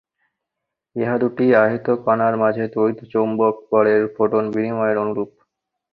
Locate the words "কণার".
2.05-2.33